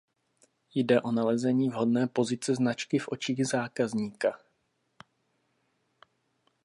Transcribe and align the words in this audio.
Jde 0.75 1.01
o 1.01 1.11
nalezení 1.11 1.69
vhodné 1.69 2.07
pozice 2.07 2.55
značky 2.55 2.99
v 2.99 3.07
očích 3.07 3.47
zákazníka. 3.47 4.39